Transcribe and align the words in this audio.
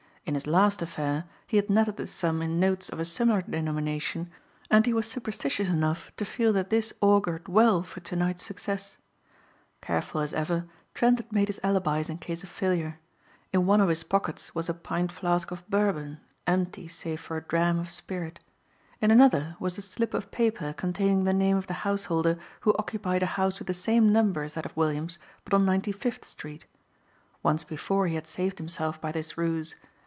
In 0.23 0.35
his 0.35 0.45
last 0.47 0.81
affair 0.83 1.25
he 1.47 1.57
had 1.57 1.69
netted 1.69 1.97
this 1.97 2.11
sum 2.11 2.43
in 2.43 2.59
notes 2.59 2.89
of 2.89 2.99
a 2.99 3.05
similar 3.05 3.41
denomination 3.41 4.29
and 4.69 4.85
he 4.85 4.93
was 4.93 5.09
superstitious 5.09 5.67
enough 5.67 6.15
to 6.15 6.23
feel 6.23 6.53
that 6.53 6.69
this 6.69 6.93
augured 7.01 7.49
well 7.49 7.81
for 7.81 8.01
to 8.01 8.15
night's 8.15 8.43
success. 8.43 8.97
Careful 9.81 10.21
as 10.21 10.33
ever, 10.33 10.67
Trent 10.93 11.17
had 11.17 11.31
made 11.33 11.47
his 11.49 11.59
alibis 11.63 12.07
in 12.07 12.19
case 12.19 12.43
of 12.43 12.49
failure. 12.49 12.99
In 13.51 13.65
one 13.65 13.81
of 13.81 13.89
his 13.89 14.03
pockets 14.03 14.53
was 14.53 14.69
a 14.69 14.75
pint 14.75 15.11
flask 15.11 15.49
of 15.49 15.67
Bourbon, 15.69 16.19
empty 16.45 16.87
save 16.87 17.19
for 17.19 17.35
a 17.35 17.41
dram 17.43 17.79
of 17.79 17.89
spirit. 17.89 18.39
In 19.01 19.09
another 19.09 19.57
was 19.59 19.77
a 19.79 19.81
slip 19.81 20.13
of 20.13 20.31
paper 20.31 20.71
containing 20.71 21.23
the 21.23 21.33
name 21.33 21.57
of 21.57 21.67
the 21.67 21.73
house 21.81 22.05
holder 22.05 22.37
who 22.61 22.75
occupied 22.77 23.23
a 23.23 23.33
house 23.35 23.57
with 23.59 23.67
the 23.67 23.73
same 23.73 24.13
number 24.13 24.43
as 24.43 24.53
that 24.53 24.67
of 24.67 24.77
Williams, 24.77 25.17
but 25.43 25.53
on 25.53 25.65
Ninety 25.65 25.91
fifth 25.91 26.23
Street. 26.25 26.67
Once 27.41 27.63
before 27.65 28.07
he 28.07 28.15
had 28.15 28.27
saved 28.27 28.59
himself 28.59 29.01
by 29.01 29.11
this 29.11 29.35
ruse. 29.35 29.75